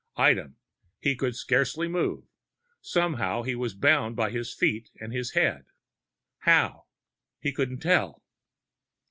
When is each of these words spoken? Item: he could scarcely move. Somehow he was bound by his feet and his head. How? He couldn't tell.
Item: 0.17 0.55
he 0.97 1.15
could 1.15 1.35
scarcely 1.35 1.87
move. 1.87 2.23
Somehow 2.81 3.43
he 3.43 3.53
was 3.53 3.75
bound 3.75 4.15
by 4.15 4.31
his 4.31 4.51
feet 4.51 4.89
and 4.99 5.13
his 5.13 5.33
head. 5.33 5.65
How? 6.39 6.85
He 7.39 7.51
couldn't 7.53 7.81
tell. 7.81 8.23